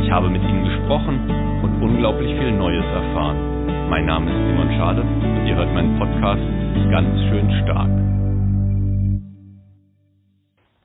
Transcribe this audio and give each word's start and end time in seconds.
Ich 0.00 0.10
habe 0.10 0.30
mit 0.30 0.42
ihnen 0.42 0.64
gesprochen 0.64 1.20
und 1.62 1.82
unglaublich 1.82 2.30
viel 2.38 2.52
Neues 2.52 2.84
erfahren. 2.84 3.88
Mein 3.90 4.06
Name 4.06 4.30
ist 4.30 4.48
Simon 4.48 4.70
Schade 4.78 5.02
und 5.02 5.46
ihr 5.46 5.56
hört 5.56 5.74
meinen 5.74 5.98
Podcast 5.98 6.42
ganz 6.90 7.20
schön 7.28 7.50
stark. 7.62 7.90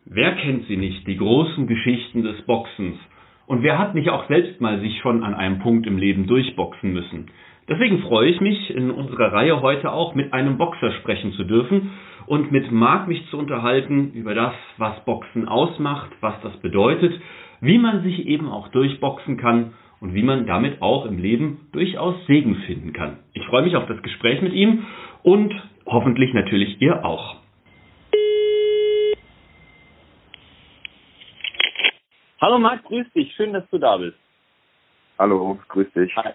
Wer 0.05 0.35
kennt 0.35 0.65
sie 0.67 0.77
nicht, 0.77 1.07
die 1.07 1.17
großen 1.17 1.67
Geschichten 1.67 2.23
des 2.23 2.41
Boxens? 2.45 2.97
Und 3.45 3.63
wer 3.63 3.77
hat 3.77 3.95
nicht 3.95 4.09
auch 4.09 4.27
selbst 4.27 4.59
mal 4.59 4.79
sich 4.81 4.99
schon 4.99 5.23
an 5.23 5.33
einem 5.33 5.59
Punkt 5.59 5.87
im 5.87 5.97
Leben 5.97 6.27
durchboxen 6.27 6.91
müssen? 6.91 7.27
Deswegen 7.69 7.99
freue 7.99 8.29
ich 8.29 8.41
mich, 8.41 8.73
in 8.73 8.91
unserer 8.91 9.33
Reihe 9.33 9.61
heute 9.61 9.91
auch 9.91 10.15
mit 10.15 10.33
einem 10.33 10.57
Boxer 10.57 10.91
sprechen 10.93 11.33
zu 11.33 11.43
dürfen 11.43 11.91
und 12.25 12.51
mit 12.51 12.71
Marc 12.71 13.07
mich 13.07 13.25
zu 13.29 13.37
unterhalten 13.37 14.11
über 14.13 14.33
das, 14.33 14.53
was 14.77 15.03
Boxen 15.05 15.47
ausmacht, 15.47 16.11
was 16.21 16.35
das 16.41 16.55
bedeutet 16.61 17.13
wie 17.61 17.77
man 17.77 18.03
sich 18.03 18.27
eben 18.27 18.49
auch 18.49 18.67
durchboxen 18.69 19.37
kann 19.37 19.73
und 19.99 20.13
wie 20.13 20.23
man 20.23 20.45
damit 20.45 20.81
auch 20.81 21.05
im 21.05 21.17
Leben 21.17 21.67
durchaus 21.71 22.15
Segen 22.27 22.55
finden 22.67 22.93
kann. 22.93 23.19
Ich 23.33 23.45
freue 23.45 23.63
mich 23.63 23.75
auf 23.75 23.87
das 23.87 24.01
Gespräch 24.01 24.41
mit 24.41 24.53
ihm 24.53 24.85
und 25.23 25.53
hoffentlich 25.85 26.33
natürlich 26.33 26.81
ihr 26.81 27.03
auch. 27.03 27.37
Hallo 32.39 32.59
Marc, 32.59 32.83
grüß 32.83 33.11
dich. 33.13 33.33
Schön, 33.35 33.53
dass 33.53 33.67
du 33.71 33.79
da 33.79 33.97
bist. 33.97 34.26
Hallo, 35.19 35.57
grüß 35.69 35.91
dich. 35.93 36.15
Hi. 36.15 36.31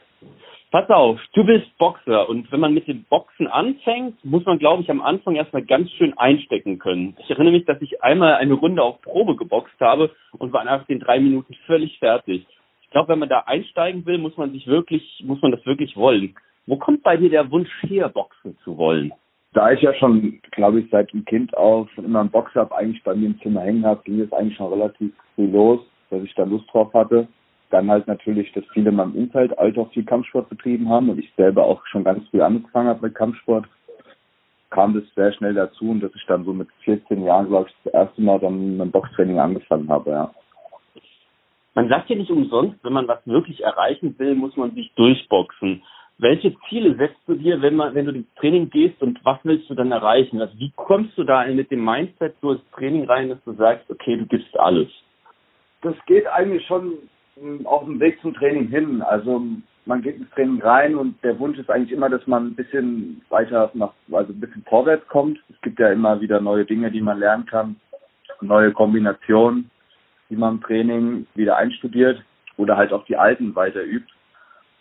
Pass 0.73 0.89
auf, 0.91 1.21
du 1.35 1.45
bist 1.45 1.67
Boxer 1.79 2.29
und 2.29 2.51
wenn 2.51 2.59
man 2.59 2.75
mit 2.75 2.89
dem 2.89 3.05
Boxen 3.05 3.47
anfängt, 3.47 4.25
muss 4.25 4.45
man, 4.45 4.59
glaube 4.59 4.83
ich, 4.83 4.91
am 4.91 5.01
Anfang 5.01 5.37
erstmal 5.37 5.63
ganz 5.63 5.91
schön 5.93 6.17
einstecken 6.19 6.81
können. 6.81 7.15
Ich 7.21 7.31
erinnere 7.31 7.53
mich, 7.53 7.65
dass 7.65 7.81
ich 7.81 8.03
einmal 8.03 8.35
eine 8.35 8.55
Runde 8.55 8.83
auf 8.83 9.01
Probe 9.03 9.37
geboxt 9.37 9.79
habe 9.81 10.11
und 10.39 10.53
war 10.53 10.65
nach 10.65 10.85
den 10.87 10.99
drei 10.99 11.21
Minuten 11.21 11.55
völlig 11.67 11.97
fertig. 11.99 12.45
Ich 12.83 12.91
glaube, 12.91 13.11
wenn 13.11 13.21
man 13.21 13.29
da 13.29 13.41
einsteigen 13.41 14.05
will, 14.05 14.19
muss 14.19 14.37
man 14.37 14.51
sich 14.51 14.67
wirklich, 14.67 15.23
muss 15.25 15.41
man 15.43 15.53
das 15.53 15.65
wirklich 15.65 15.97
wollen. 15.97 16.35
Wo 16.67 16.77
kommt 16.77 17.05
bei 17.05 17.17
dir 17.17 17.31
der 17.31 17.51
Wunsch 17.53 17.71
her, 17.83 18.09
Boxen 18.09 18.59
zu 18.65 18.77
wollen? 18.79 19.13
Da 19.53 19.71
ich 19.71 19.83
ja 19.83 19.95
schon, 19.95 20.41
glaube 20.51 20.81
ich, 20.81 20.91
seit 20.91 21.13
dem 21.13 21.25
Kind 21.25 21.57
auf 21.57 21.89
immer 21.99 22.21
einen 22.21 22.31
Boxer 22.31 22.69
eigentlich 22.73 23.03
bei 23.05 23.15
mir 23.15 23.27
im 23.27 23.41
Zimmer 23.43 23.61
hängen 23.61 23.85
habe, 23.85 24.03
ging 24.05 24.21
es 24.21 24.33
eigentlich 24.33 24.57
schon 24.57 24.73
relativ 24.73 25.13
früh 25.35 25.47
los, 25.47 25.81
dass 26.11 26.23
ich 26.23 26.35
da 26.35 26.45
Lust 26.45 26.65
drauf 26.73 26.93
hatte 26.95 27.29
dann 27.73 27.91
halt 27.91 28.07
natürlich, 28.07 28.53
dass 28.53 28.65
viele 28.73 28.91
in 28.91 28.97
meinem 28.97 29.15
Umfeld 29.15 29.59
alt 29.59 29.79
auch 29.79 29.91
viel 29.93 30.05
Kampfsport 30.05 30.49
betrieben 30.49 30.89
haben 30.89 31.09
und 31.09 31.19
ich 31.19 31.33
selber 31.37 31.65
auch 31.65 31.85
schon 31.87 32.05
ganz 32.05 32.27
früh 32.29 32.41
angefangen 32.41 32.89
habe 32.89 33.07
mit 33.07 33.15
Kampfsport, 33.15 33.67
kam 34.71 34.95
das 34.95 35.05
sehr 35.15 35.33
schnell 35.33 35.55
dazu 35.55 35.91
und 35.91 36.01
dass 36.01 36.15
ich 36.15 36.25
dann 36.27 36.45
so 36.45 36.53
mit 36.53 36.69
14 36.85 37.25
Jahren, 37.25 37.49
glaube 37.49 37.69
ich, 37.69 37.77
das 37.85 37.93
erste 37.95 38.23
Mal 38.23 38.41
dann 38.41 38.77
mit 38.77 38.93
Boxtraining 38.93 39.39
angefangen 39.39 39.89
habe, 39.89 40.11
ja. 40.11 40.31
Man 41.75 41.89
sagt 41.89 42.11
ja 42.11 42.17
nicht 42.17 42.31
umsonst, 42.31 42.83
wenn 42.85 42.93
man 42.93 43.09
was 43.09 43.27
wirklich 43.27 43.63
erreichen 43.63 44.15
will, 44.19 44.35
muss 44.35 44.57
man 44.57 44.75
sich 44.75 44.93
durchboxen. 44.95 45.83
Welche 46.19 46.55
Ziele 46.69 46.95
setzt 46.97 47.21
du 47.27 47.35
dir, 47.35 47.63
wenn 47.63 47.77
man, 47.77 47.95
wenn 47.95 48.05
du 48.05 48.13
ins 48.13 48.35
Training 48.35 48.69
gehst 48.69 49.01
und 49.01 49.19
was 49.25 49.39
willst 49.45 49.71
du 49.71 49.75
dann 49.75 49.91
erreichen? 49.91 50.41
Also 50.41 50.57
wie 50.59 50.73
kommst 50.77 51.17
du 51.17 51.25
da 51.25 51.47
mit 51.47 51.71
dem 51.71 51.83
Mindset 51.83 52.35
so 52.43 52.53
ins 52.53 52.71
Training 52.73 53.05
rein, 53.05 53.31
dass 53.31 53.43
du 53.45 53.55
sagst, 53.55 53.91
okay, 53.91 54.19
du 54.19 54.27
gibst 54.27 54.55
alles? 54.59 54.89
Das 55.81 55.95
geht 56.07 56.27
eigentlich 56.27 56.67
schon 56.67 56.93
auf 57.65 57.85
dem 57.85 58.01
Weg 58.01 58.21
zum 58.21 58.35
Training 58.35 58.69
hin. 58.69 59.03
Also 59.03 59.43
man 59.85 60.03
geht 60.03 60.17
ins 60.17 60.31
Training 60.31 60.63
rein 60.63 60.95
und 60.95 61.23
der 61.25 61.39
Wunsch 61.39 61.59
ist 61.59 61.71
eigentlich 61.71 61.93
immer, 61.93 62.09
dass 62.09 62.27
man 62.27 62.49
ein 62.49 62.55
bisschen 62.55 63.23
weiter 63.29 63.71
nach, 63.75 63.93
also 64.11 64.33
ein 64.33 64.41
bisschen 64.41 64.65
vorwärts 64.69 65.07
kommt. 65.09 65.39
Es 65.51 65.61
gibt 65.63 65.79
ja 65.79 65.91
immer 65.91 66.21
wieder 66.21 66.41
neue 66.41 66.65
Dinge, 66.65 66.91
die 66.91 67.01
man 67.01 67.19
lernen 67.19 67.47
kann, 67.47 67.77
neue 68.41 68.73
Kombinationen, 68.73 69.71
die 70.31 70.37
man 70.37 70.57
im 70.57 70.63
Training 70.63 71.27
wieder 71.35 71.57
einstudiert 71.57 72.23
oder 72.57 72.77
halt 72.77 72.93
auch 72.93 73.05
die 73.07 73.17
alten 73.17 73.55
weiter 73.55 73.83
übt. 73.83 74.13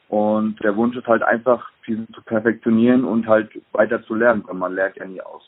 Und 0.10 0.62
der 0.62 0.76
Wunsch 0.76 0.98
ist 0.98 1.08
halt 1.08 1.24
einfach, 1.24 1.72
viel 1.84 2.06
zu 2.14 2.22
perfektionieren 2.22 3.06
und 3.06 3.28
halt 3.28 3.50
weiter 3.72 4.04
zu 4.04 4.14
lernen, 4.14 4.44
weil 4.46 4.56
man 4.56 4.76
lernt 4.76 4.98
ja 4.98 5.06
nie 5.06 5.22
aus. 5.22 5.42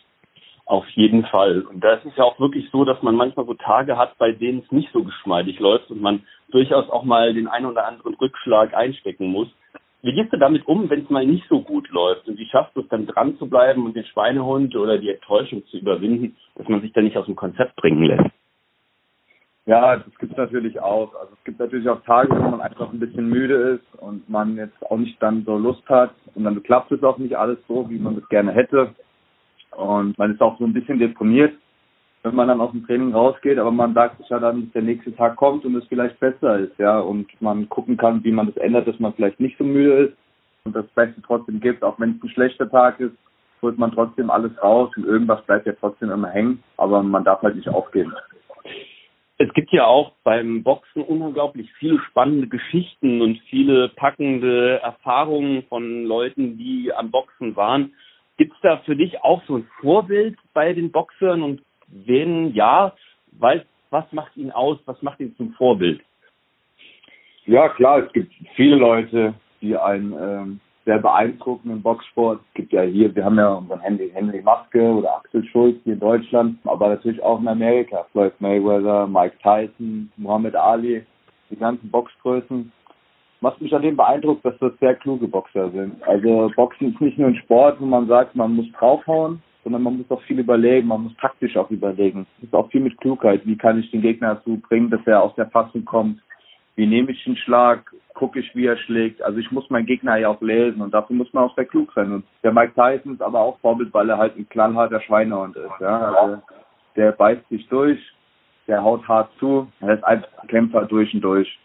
Auf 0.66 0.88
jeden 0.92 1.26
Fall. 1.26 1.62
Und 1.62 1.84
da 1.84 1.96
ist 1.96 2.06
es 2.06 2.16
ja 2.16 2.24
auch 2.24 2.40
wirklich 2.40 2.70
so, 2.72 2.86
dass 2.86 3.02
man 3.04 3.16
manchmal 3.16 3.46
so 3.46 3.54
Tage 3.54 3.98
hat, 3.98 4.18
bei 4.18 4.32
denen 4.32 4.60
es 4.60 4.72
nicht 4.72 4.90
so 4.94 5.04
geschmeidig 5.04 5.60
läuft 5.60 5.92
und 5.92 6.02
man 6.02 6.24
durchaus 6.54 6.90
auch 6.90 7.04
mal 7.04 7.34
den 7.34 7.48
einen 7.48 7.66
oder 7.66 7.88
anderen 7.88 8.14
Rückschlag 8.16 8.74
einstecken 8.74 9.28
muss. 9.28 9.48
Wie 10.02 10.14
gehst 10.14 10.34
du 10.34 10.38
damit 10.38 10.68
um, 10.68 10.90
wenn 10.90 11.04
es 11.04 11.10
mal 11.10 11.26
nicht 11.26 11.48
so 11.48 11.62
gut 11.62 11.90
läuft? 11.90 12.28
Und 12.28 12.38
wie 12.38 12.48
schaffst 12.48 12.76
du 12.76 12.82
es 12.82 12.88
dann 12.90 13.08
dran 13.08 13.38
zu 13.38 13.48
bleiben 13.48 13.86
und 13.86 13.96
den 13.96 14.06
Schweinehund 14.06 14.76
oder 14.76 14.98
die 14.98 15.10
Enttäuschung 15.10 15.66
zu 15.68 15.78
überwinden, 15.78 16.36
dass 16.56 16.68
man 16.68 16.82
sich 16.82 16.92
da 16.92 17.02
nicht 17.02 17.18
aus 17.18 17.26
dem 17.26 17.36
Konzept 17.36 17.76
bringen 17.78 18.04
lässt? 18.04 18.30
Ja, 19.66 19.96
das 19.96 20.14
gibt 20.20 20.34
es 20.34 20.38
natürlich 20.38 20.80
auch. 20.82 21.16
Also 21.16 21.34
es 21.34 21.44
gibt 21.46 21.58
natürlich 21.58 21.88
auch 21.88 22.02
Tage, 22.04 22.32
wo 22.32 22.50
man 22.50 22.60
einfach 22.60 22.92
ein 22.92 23.00
bisschen 23.00 23.30
müde 23.30 23.80
ist 23.80 24.02
und 24.02 24.30
man 24.30 24.58
jetzt 24.58 24.76
auch 24.92 24.98
nicht 24.98 25.22
dann 25.24 25.46
so 25.46 25.58
Lust 25.58 25.88
hat 25.88 26.12
und 26.36 26.44
dann 26.44 26.62
klappt 26.64 26.92
es 26.92 27.02
auch 27.02 27.18
nicht 27.18 27.36
alles 27.38 27.60
so, 27.70 27.90
wie 27.90 27.98
man 27.98 28.18
es 28.18 28.28
gerne 28.28 28.52
hätte. 28.52 28.94
Und 29.72 30.18
man 30.18 30.34
ist 30.34 30.42
auch 30.42 30.60
so 30.60 30.66
ein 30.66 30.74
bisschen 30.74 31.00
deprimiert, 31.00 31.54
wenn 32.24 32.36
man 32.36 32.48
dann 32.48 32.62
aus 32.62 32.72
dem 32.72 32.86
Training 32.86 33.14
rausgeht, 33.14 33.58
aber 33.60 33.72
man 33.72 33.94
sagt 33.94 34.18
sich 34.18 34.30
ja 34.30 34.40
dann, 34.40 34.64
dass 34.64 34.72
der 34.72 34.82
nächste 34.82 35.14
Tag 35.16 35.36
kommt 35.36 35.66
und 35.66 35.76
es 35.76 35.86
vielleicht 35.88 36.20
besser 36.20 36.60
ist, 36.60 36.78
ja, 36.80 37.00
und 37.00 37.30
man 37.42 37.68
gucken 37.68 37.98
kann, 37.98 38.24
wie 38.24 38.32
man 38.32 38.48
das 38.48 38.58
ändert, 38.58 38.88
dass 38.88 39.00
man 39.00 39.14
vielleicht 39.14 39.40
nicht 39.42 39.58
so 39.58 39.66
müde 39.66 39.94
ist 40.06 40.18
und 40.64 40.76
das 40.76 40.88
Beste 40.96 41.22
trotzdem 41.22 41.60
gibt, 41.60 41.84
auch 41.84 42.00
wenn 42.00 42.12
es 42.12 42.24
ein 42.24 42.30
schlechter 42.30 42.70
Tag 42.70 43.00
ist, 43.02 43.16
holt 43.62 43.78
man 43.78 43.92
trotzdem 43.92 44.30
alles 44.30 44.52
raus 44.64 44.90
und 44.96 45.06
irgendwas 45.06 45.44
bleibt 45.46 45.66
ja 45.66 45.74
trotzdem 45.80 46.12
immer 46.12 46.30
hängen, 46.30 46.64
aber 46.78 47.04
man 47.04 47.24
darf 47.26 47.42
halt 47.42 47.56
nicht 47.56 47.70
aufgeben. 47.70 48.14
Es 49.38 49.52
gibt 49.54 49.72
ja 49.72 49.86
auch 49.86 50.14
beim 50.24 50.64
Boxen 50.64 51.02
unglaublich 51.02 51.70
viele 51.74 52.00
spannende 52.10 52.48
Geschichten 52.48 53.22
und 53.22 53.40
viele 53.50 53.90
packende 53.90 54.80
Erfahrungen 54.82 55.64
von 55.64 56.06
Leuten, 56.06 56.58
die 56.58 56.94
am 56.94 57.12
Boxen 57.12 57.56
waren. 57.56 57.94
Gibt 58.38 58.54
es 58.54 58.60
da 58.62 58.78
für 58.86 58.96
dich 58.96 59.22
auch 59.24 59.42
so 59.46 59.58
ein 59.58 59.68
Vorbild 59.82 60.38
bei 60.54 60.74
den 60.74 60.92
Boxern 60.92 61.42
und 61.44 61.62
wenn 62.06 62.54
ja, 62.54 62.94
weil, 63.32 63.66
was 63.90 64.06
macht 64.12 64.36
ihn 64.38 64.52
aus, 64.52 64.78
was 64.86 65.02
macht 65.02 65.20
ihn 65.20 65.36
zum 65.36 65.54
Vorbild? 65.54 66.02
Ja, 67.46 67.70
klar, 67.70 68.00
es 68.00 68.14
gibt 68.14 68.34
viele 68.56 68.76
Leute, 68.76 69.34
die 69.62 69.76
einen 69.76 70.14
ähm, 70.14 70.60
sehr 70.86 71.00
beeindrucken 71.00 71.72
im 71.72 71.82
Boxsport. 71.82 72.40
Es 72.50 72.54
gibt 72.56 72.74
ja 72.74 72.82
hier, 72.82 73.14
wir 73.14 73.26
haben 73.26 73.38
ja 73.38 73.54
unseren 73.54 73.82
Henry, 73.82 74.10
Henry 74.14 74.42
Maske 74.42 74.82
oder 74.82 75.18
Axel 75.18 75.46
Schulz 75.46 75.78
hier 75.84 75.94
in 75.94 76.00
Deutschland, 76.00 76.58
aber 76.66 76.90
natürlich 76.90 77.22
auch 77.22 77.40
in 77.40 77.48
Amerika. 77.48 78.06
Floyd 78.12 78.34
Mayweather, 78.40 79.08
Mike 79.08 79.38
Tyson, 79.42 80.12
Muhammad 80.18 80.56
Ali, 80.56 81.06
die 81.50 81.58
ganzen 81.58 81.90
Boxgrößen 81.92 82.72
was 83.44 83.60
mich 83.60 83.76
an 83.76 83.82
dem 83.82 83.98
beeindruckt, 83.98 84.46
dass 84.46 84.58
das 84.60 84.72
sehr 84.80 84.96
kluge 84.96 85.28
Boxer 85.28 85.70
sind. 85.72 86.02
Also 86.08 86.50
Boxen 86.56 86.94
ist 86.94 87.02
nicht 87.02 87.18
nur 87.18 87.28
ein 87.28 87.36
Sport, 87.36 87.80
wo 87.82 87.86
man 87.86 88.08
sagt, 88.08 88.36
man 88.36 88.56
muss 88.56 88.72
draufhauen, 88.72 89.44
sondern 89.64 89.84
man 89.84 89.98
muss 89.98 90.12
auch 90.12 90.22
viel 90.24 90.40
überlegen, 90.40 90.88
man 90.88 91.04
muss 91.04 91.16
taktisch 91.18 91.56
auch 91.58 91.70
überlegen. 91.72 92.28
Es 92.38 92.46
ist 92.46 92.54
auch 92.54 92.70
viel 92.70 92.82
mit 92.82 92.98
Klugheit. 93.00 93.46
Wie 93.46 93.58
kann 93.58 93.80
ich 93.80 93.90
den 93.92 94.02
Gegner 94.02 94.36
dazu 94.36 94.58
bringen, 94.58 94.90
dass 94.90 95.06
er 95.06 95.22
aus 95.22 95.36
der 95.36 95.50
Fassung 95.50 95.86
kommt? 95.86 96.22
Wie 96.76 96.88
nehme 96.88 97.12
ich 97.12 97.24
den 97.24 97.38
Schlag? 97.38 97.92
Gucke 98.14 98.40
ich, 98.40 98.56
wie 98.56 98.66
er 98.66 98.78
schlägt? 98.78 99.22
Also 99.22 99.40
ich 99.40 99.52
muss 99.52 99.70
meinen 99.70 99.86
Gegner 99.86 100.18
ja 100.18 100.30
auch 100.30 100.42
lesen 100.42 100.82
und 100.82 100.94
dafür 100.94 101.16
muss 101.16 101.32
man 101.34 101.46
auch 101.46 101.56
sehr 101.56 101.66
klug 101.66 101.92
sein. 101.94 102.12
Und 102.12 102.26
der 102.44 102.52
Mike 102.52 102.74
Tyson 102.74 103.14
ist 103.14 103.22
aber 103.22 103.40
auch 103.40 103.60
Vorbild, 103.60 103.94
weil 103.94 104.10
er 104.10 104.18
halt 104.18 104.38
ein 104.38 104.48
knallharter 104.50 105.02
Schweinehund 105.02 105.56
ist. 105.56 105.80
Ja? 105.80 106.14
Also 106.14 106.42
der 106.96 107.12
beißt 107.12 107.48
sich 107.50 107.68
durch, 107.70 108.00
der 108.68 108.84
haut 108.84 109.08
hart 109.08 109.32
zu, 109.40 109.68
er 109.82 109.96
ist 109.96 110.04
einfach 110.04 110.30
ein 110.40 110.48
Kämpfer 110.48 110.86
durch 110.86 111.14
und 111.14 111.22
durch. 111.22 111.60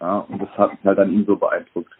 Ja, 0.00 0.18
und 0.28 0.42
das 0.42 0.50
hat 0.58 0.72
mich 0.72 0.84
halt 0.84 0.98
an 0.98 1.12
ihm 1.12 1.24
so 1.24 1.36
beeindruckt. 1.36 1.92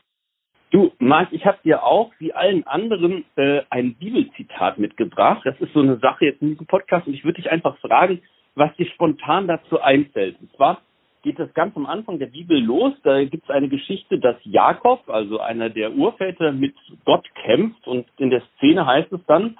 Du, 0.72 0.90
Marc, 0.98 1.28
ich 1.32 1.44
habe 1.44 1.58
dir 1.62 1.84
auch, 1.84 2.12
wie 2.18 2.32
allen 2.32 2.66
anderen, 2.66 3.26
äh, 3.36 3.60
ein 3.68 3.94
Bibelzitat 3.94 4.78
mitgebracht. 4.78 5.42
Das 5.44 5.60
ist 5.60 5.74
so 5.74 5.80
eine 5.80 5.98
Sache 5.98 6.24
jetzt 6.24 6.40
in 6.40 6.48
diesem 6.48 6.66
Podcast 6.66 7.06
und 7.06 7.12
ich 7.12 7.24
würde 7.24 7.42
dich 7.42 7.52
einfach 7.52 7.76
fragen, 7.76 8.22
was 8.54 8.74
dir 8.76 8.86
spontan 8.86 9.46
dazu 9.46 9.82
einfällt. 9.82 10.40
Und 10.40 10.50
zwar 10.56 10.80
geht 11.22 11.38
das 11.38 11.52
ganz 11.52 11.76
am 11.76 11.84
Anfang 11.84 12.18
der 12.18 12.28
Bibel 12.28 12.58
los. 12.58 12.94
Da 13.02 13.22
gibt 13.22 13.44
es 13.44 13.50
eine 13.50 13.68
Geschichte, 13.68 14.18
dass 14.18 14.36
Jakob, 14.44 15.10
also 15.10 15.40
einer 15.40 15.68
der 15.68 15.92
Urväter, 15.92 16.52
mit 16.52 16.74
Gott 17.04 17.28
kämpft 17.44 17.86
und 17.86 18.06
in 18.16 18.30
der 18.30 18.42
Szene 18.56 18.86
heißt 18.86 19.12
es 19.12 19.20
dann, 19.26 19.58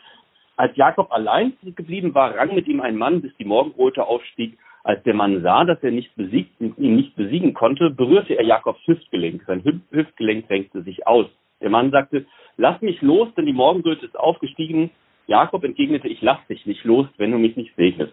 als 0.57 0.75
Jakob 0.77 1.13
allein 1.13 1.53
geblieben 1.63 2.15
war, 2.15 2.35
rang 2.35 2.55
mit 2.55 2.67
ihm 2.69 2.81
ein 2.81 2.97
Mann, 2.97 3.21
bis 3.21 3.37
die 3.37 3.45
Morgenröte 3.45 4.07
aufstieg 4.07 4.57
Als 4.85 5.03
der 5.05 5.15
Mann 5.15 5.43
sah, 5.43 5.65
dass 5.65 5.83
er 5.83 5.93
nicht 5.93 6.15
besiegt, 6.17 6.61
ihn 6.61 6.97
nicht 6.97 7.15
besiegen 7.15 7.55
konnte, 7.55 7.91
berührte 7.91 8.35
er 8.35 8.45
Jakobs 8.45 8.81
Hüftgelenk. 8.87 9.45
Sein 9.47 9.63
Hüftgelenk 9.91 10.49
drängte 10.49 10.83
sich 10.83 11.07
aus. 11.07 11.27
Der 11.61 11.71
Mann 11.71 11.93
sagte, 11.93 12.27
lass 12.57 12.83
mich 12.83 13.01
los, 13.01 13.29
denn 13.37 13.47
die 13.47 13.53
Morgenröte 13.53 14.05
ist 14.05 14.19
aufgestiegen. 14.19 14.91
Jakob 15.29 15.63
entgegnete, 15.63 16.09
ich 16.09 16.21
lass 16.21 16.45
dich 16.49 16.67
nicht 16.67 16.85
los, 16.85 17.07
wenn 17.17 17.31
du 17.31 17.39
mich 17.39 17.57
nicht 17.57 17.75
segnest. 17.77 18.13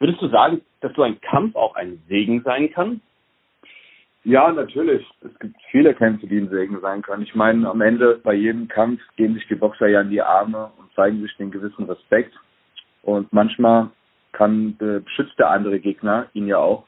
Würdest 0.00 0.20
du 0.20 0.28
sagen, 0.28 0.60
dass 0.80 0.92
so 0.94 1.02
ein 1.02 1.20
Kampf 1.20 1.54
auch 1.54 1.76
ein 1.76 2.02
Segen 2.08 2.42
sein 2.42 2.72
kann? 2.72 3.00
Ja, 4.24 4.52
natürlich. 4.52 5.06
Es 5.20 5.38
gibt 5.38 5.56
viele 5.70 5.94
Kämpfe, 5.94 6.26
die 6.26 6.38
ein 6.38 6.50
Segen 6.50 6.80
sein 6.80 7.02
können. 7.02 7.22
Ich 7.22 7.34
meine, 7.34 7.68
am 7.68 7.80
Ende 7.80 8.20
bei 8.22 8.34
jedem 8.34 8.66
Kampf 8.68 9.00
gehen 9.16 9.34
sich 9.34 9.46
die 9.46 9.54
Boxer 9.54 9.86
ja 9.86 10.00
in 10.00 10.10
die 10.10 10.20
Arme 10.20 10.70
und 10.78 10.92
zeigen 10.94 11.22
sich 11.22 11.34
den 11.36 11.50
gewissen 11.50 11.84
Respekt. 11.84 12.34
Und 13.02 13.32
manchmal 13.32 13.90
kann 14.38 14.76
äh, 14.80 15.00
beschützt 15.00 15.38
der 15.38 15.50
andere 15.50 15.80
Gegner 15.80 16.26
ihn 16.32 16.46
ja 16.46 16.58
auch, 16.58 16.84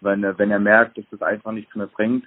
wenn 0.00 0.22
er, 0.24 0.38
wenn 0.38 0.50
er 0.50 0.60
merkt, 0.60 0.96
dass 0.96 1.04
das 1.10 1.22
einfach 1.22 1.52
nichts 1.52 1.74
mehr 1.74 1.88
bringt. 1.88 2.24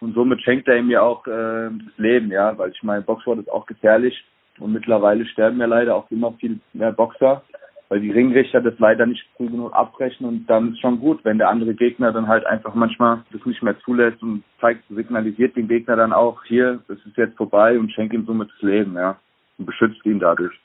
Und 0.00 0.14
somit 0.14 0.42
schenkt 0.42 0.68
er 0.68 0.76
ihm 0.76 0.90
ja 0.90 1.00
auch 1.00 1.26
äh, 1.26 1.70
das 1.70 1.96
Leben, 1.96 2.30
ja, 2.30 2.58
weil 2.58 2.70
ich 2.70 2.82
meine, 2.82 3.02
Boxsport 3.02 3.38
ist 3.38 3.50
auch 3.50 3.64
gefährlich 3.64 4.24
und 4.58 4.72
mittlerweile 4.72 5.24
sterben 5.26 5.60
ja 5.60 5.66
leider 5.66 5.94
auch 5.94 6.10
immer 6.10 6.32
viel 6.32 6.60
mehr 6.72 6.92
Boxer 6.92 7.42
weil 7.88 8.00
die 8.00 8.10
Ringrichter 8.10 8.60
das 8.60 8.78
leider 8.78 9.06
nicht 9.06 9.24
früh 9.36 9.48
genug 9.48 9.72
abbrechen 9.72 10.26
und 10.26 10.46
dann 10.46 10.72
ist 10.72 10.80
schon 10.80 10.98
gut, 10.98 11.24
wenn 11.24 11.38
der 11.38 11.48
andere 11.48 11.74
Gegner 11.74 12.12
dann 12.12 12.26
halt 12.26 12.44
einfach 12.46 12.74
manchmal 12.74 13.22
das 13.32 13.44
nicht 13.46 13.62
mehr 13.62 13.78
zulässt 13.80 14.22
und 14.22 14.42
zeigt, 14.60 14.82
signalisiert 14.88 15.56
den 15.56 15.68
Gegner 15.68 15.96
dann 15.96 16.12
auch, 16.12 16.42
hier, 16.44 16.80
das 16.88 16.98
ist 17.06 17.16
jetzt 17.16 17.36
vorbei 17.36 17.78
und 17.78 17.92
schenkt 17.92 18.12
ihm 18.12 18.26
somit 18.26 18.50
das 18.50 18.62
Leben, 18.62 18.94
ja, 18.94 19.16
und 19.58 19.66
beschützt 19.66 20.04
ihn 20.04 20.18
dadurch. 20.18 20.58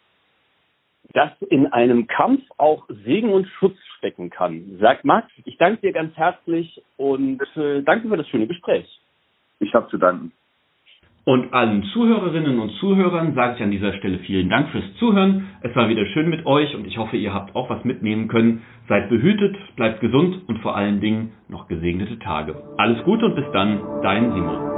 Dass 1.13 1.31
in 1.49 1.67
einem 1.67 2.07
Kampf 2.07 2.41
auch 2.57 2.87
Segen 3.05 3.29
und 3.29 3.47
Schutz 3.47 3.77
stecken 3.97 4.29
kann. 4.29 4.77
Sagt 4.79 5.05
Max, 5.05 5.27
ich 5.45 5.57
danke 5.57 5.81
dir 5.81 5.93
ganz 5.93 6.15
herzlich 6.15 6.81
und 6.97 7.41
äh, 7.55 7.81
danke 7.83 8.09
für 8.09 8.17
das 8.17 8.27
schöne 8.27 8.47
Gespräch. 8.47 8.87
Ich 9.59 9.73
habe 9.73 9.87
zu 9.89 9.97
danken. 9.97 10.31
Und 11.23 11.53
allen 11.53 11.83
Zuhörerinnen 11.93 12.59
und 12.59 12.71
Zuhörern 12.79 13.35
sage 13.35 13.55
ich 13.55 13.63
an 13.63 13.69
dieser 13.69 13.93
Stelle 13.93 14.19
vielen 14.19 14.49
Dank 14.49 14.69
fürs 14.69 14.95
Zuhören. 14.97 15.49
Es 15.61 15.75
war 15.75 15.87
wieder 15.87 16.05
schön 16.07 16.29
mit 16.29 16.47
euch 16.47 16.73
und 16.75 16.87
ich 16.87 16.97
hoffe, 16.97 17.15
ihr 17.15 17.31
habt 17.31 17.55
auch 17.55 17.69
was 17.69 17.85
mitnehmen 17.85 18.27
können. 18.27 18.63
Seid 18.89 19.07
behütet, 19.09 19.55
bleibt 19.75 20.01
gesund 20.01 20.41
und 20.47 20.59
vor 20.59 20.75
allen 20.75 20.99
Dingen 20.99 21.33
noch 21.47 21.67
gesegnete 21.67 22.17
Tage. 22.19 22.55
Alles 22.77 23.03
Gute 23.03 23.25
und 23.25 23.35
bis 23.35 23.45
dann, 23.53 23.79
dein 24.01 24.33
Simon. 24.33 24.70